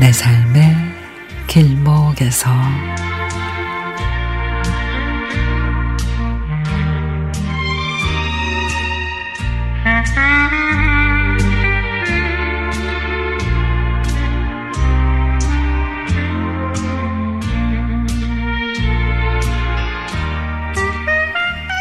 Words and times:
내 0.00 0.10
삶의 0.12 0.74
길목에서 1.46 2.48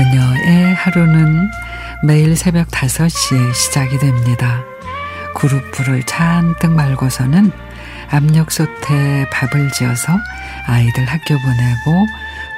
그녀의 0.00 0.74
하루는 0.76 1.50
매일 2.02 2.34
새벽 2.34 2.68
5시에 2.68 3.52
시작이 3.52 3.98
됩니다. 3.98 4.64
그룹불을 5.34 6.04
잔뜩 6.04 6.72
말고서는 6.72 7.52
압력솥에 8.08 9.26
밥을 9.30 9.70
지어서 9.72 10.18
아이들 10.66 11.04
학교 11.04 11.36
보내고 11.36 12.06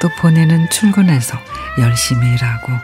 또 0.01 0.09
보내는 0.21 0.71
출근해서 0.71 1.37
열심히 1.81 2.33
일하고 2.33 2.75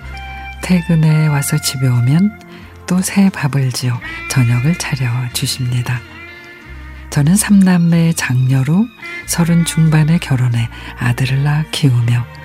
퇴근해 0.60 1.28
와서 1.28 1.56
집에 1.56 1.86
오면 1.86 2.40
또 2.88 3.00
새 3.00 3.30
밥을 3.30 3.70
지어 3.70 4.00
저녁을 4.28 4.76
차려 4.76 5.08
주십니다. 5.34 6.00
저는 7.10 7.36
삼남매 7.36 8.14
장녀로 8.14 8.88
서른 9.28 9.64
중반에 9.64 10.18
결혼해 10.18 10.68
아들을 10.98 11.44
낳아 11.44 11.62
키우며 11.70 12.38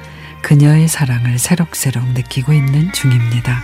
그녀의 0.43 0.89
사랑을 0.89 1.39
새록새록 1.39 2.05
느끼고 2.09 2.51
있는 2.53 2.91
중입니다. 2.91 3.63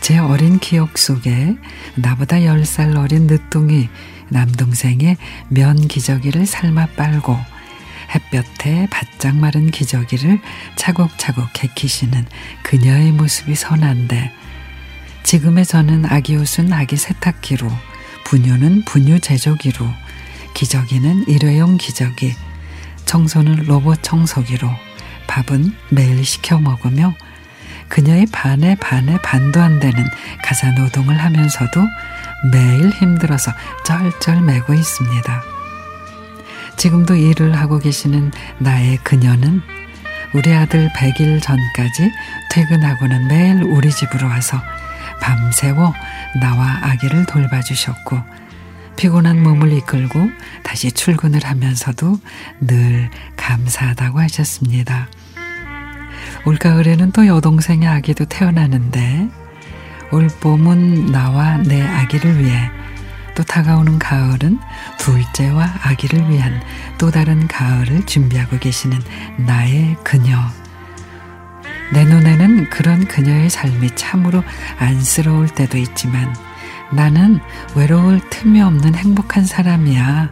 제 0.00 0.18
어린 0.18 0.58
기억 0.58 0.98
속에 0.98 1.56
나보다 1.94 2.38
10살 2.38 2.98
어린 2.98 3.28
늦둥이 3.28 3.88
남동생의 4.28 5.16
면 5.48 5.86
기저귀를 5.86 6.46
삶아 6.46 6.88
빨고 6.96 7.38
햇볕에 8.12 8.88
바짝 8.90 9.36
마른 9.36 9.70
기저귀를 9.70 10.40
차곡차곡 10.74 11.52
개키시는 11.52 12.26
그녀의 12.64 13.12
모습이 13.12 13.54
선한데 13.54 14.32
지금의 15.22 15.64
저는 15.64 16.06
아기 16.06 16.34
옷은 16.36 16.72
아기 16.72 16.96
세탁기로 16.96 17.70
분유는 18.24 18.84
분유 18.84 19.20
제조기로 19.20 19.86
기저귀는 20.54 21.28
일회용 21.28 21.76
기저귀 21.76 22.34
청소는 23.06 23.66
로봇 23.66 24.02
청소기로 24.02 24.68
밥은 25.32 25.74
매일 25.88 26.22
시켜 26.26 26.58
먹으며 26.58 27.14
그녀의 27.88 28.26
반에 28.32 28.74
반에 28.76 29.16
반도 29.22 29.62
안 29.62 29.80
되는 29.80 30.04
가사 30.44 30.70
노동을 30.72 31.18
하면서도 31.18 31.80
매일 32.52 32.90
힘들어서 32.90 33.50
쩔쩔 33.82 34.42
매고 34.42 34.74
있습니다. 34.74 35.42
지금도 36.76 37.14
일을 37.14 37.56
하고 37.56 37.78
계시는 37.78 38.30
나의 38.58 38.98
그녀는 38.98 39.62
우리 40.34 40.52
아들 40.52 40.90
100일 40.90 41.42
전까지 41.42 42.12
퇴근하고는 42.50 43.28
매일 43.28 43.62
우리 43.62 43.90
집으로 43.90 44.28
와서 44.28 44.60
밤새워 45.22 45.94
나와 46.40 46.78
아기를 46.82 47.24
돌봐주셨고 47.24 48.18
피곤한 48.96 49.42
몸을 49.42 49.72
이끌고 49.72 50.30
다시 50.62 50.92
출근을 50.92 51.40
하면서도 51.44 52.18
늘 52.60 53.10
감사하다고 53.36 54.20
하셨습니다. 54.20 55.08
올가을에는 56.44 57.12
또 57.12 57.26
여동생의 57.26 57.88
아기도 57.88 58.24
태어나는데 58.24 59.28
올 60.10 60.28
봄은 60.28 61.06
나와 61.06 61.56
내 61.58 61.82
아기를 61.82 62.38
위해 62.38 62.70
또 63.34 63.42
다가오는 63.42 63.98
가을은 63.98 64.58
둘째와 64.98 65.66
아기를 65.82 66.28
위한 66.28 66.60
또 66.98 67.10
다른 67.10 67.48
가을을 67.48 68.04
준비하고 68.04 68.58
계시는 68.58 68.98
나의 69.46 69.96
그녀. 70.04 70.36
내 71.92 72.04
눈에는 72.04 72.70
그런 72.70 73.06
그녀의 73.06 73.50
삶이 73.50 73.96
참으로 73.96 74.42
안쓰러울 74.78 75.48
때도 75.48 75.78
있지만 75.78 76.34
나는 76.90 77.40
외로울 77.74 78.20
틈이 78.30 78.60
없는 78.60 78.94
행복한 78.94 79.44
사람이야. 79.44 80.30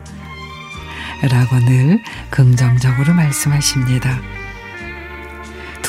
라고 1.30 1.58
늘 1.60 2.02
긍정적으로 2.30 3.14
말씀하십니다. 3.14 4.39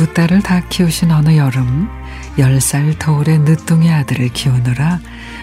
두 0.02 0.12
딸을 0.16 0.42
다 0.42 0.62
키우신 0.68 1.12
어느 1.12 1.38
여름, 1.38 1.88
10살 2.36 2.98
터울의 2.98 3.38
늦둥이 3.42 3.94
아들을 3.94 4.30
키우느라 4.30 5.00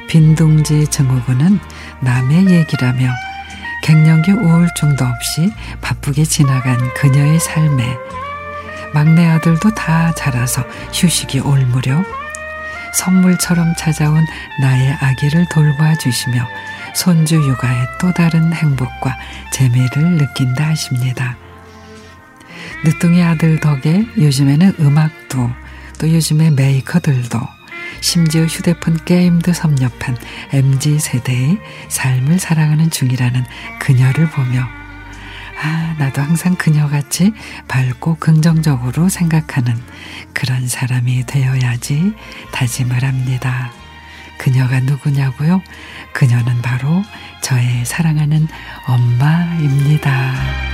빈둥지 0.08 0.88
증후군은 0.88 1.60
남의 2.00 2.50
얘기라며 2.50 3.08
갱년기 3.84 4.32
우울증도 4.32 5.04
없이 5.04 5.52
바쁘게 5.80 6.24
지나간 6.24 6.76
그녀의 6.94 7.38
삶에 7.38 7.98
막내 8.92 9.28
아들도 9.28 9.70
다 9.76 10.12
자라서 10.16 10.64
휴식이 10.92 11.38
올 11.38 11.64
무렵 11.64 12.04
선물처럼 12.94 13.74
찾아온 13.78 14.26
나의 14.60 14.90
아기를 15.00 15.46
돌봐 15.50 15.96
주시며 15.98 16.44
손주 16.96 17.36
육아의 17.36 17.86
또 18.00 18.12
다른 18.12 18.52
행복과 18.52 19.16
재미를 19.52 20.16
느낀다 20.16 20.66
하십니다. 20.70 21.36
늦둥이 22.84 23.22
아들 23.22 23.58
덕에 23.60 24.06
요즘에는 24.16 24.74
음악도 24.80 25.50
또 25.98 26.12
요즘의 26.12 26.52
메이커들도 26.52 27.38
심지어 28.00 28.44
휴대폰 28.44 29.04
게임도 29.04 29.52
섭렵한 29.52 30.16
MZ 30.52 30.98
세대의 30.98 31.58
삶을 31.88 32.38
살아가는 32.38 32.88
중이라는 32.90 33.44
그녀를 33.80 34.30
보며 34.30 34.66
아, 35.60 35.96
나도 35.98 36.22
항상 36.22 36.54
그녀같이 36.54 37.32
밝고 37.66 38.18
긍정적으로 38.20 39.08
생각하는 39.08 39.74
그런 40.32 40.68
사람이 40.68 41.26
되어야지 41.26 42.12
다짐을 42.52 43.02
합니다. 43.02 43.72
그녀가 44.38 44.78
누구냐고요? 44.78 45.60
그녀는 46.12 46.62
바로 46.62 47.02
저의 47.42 47.84
사랑하는 47.84 48.46
엄마입니다. 48.86 50.67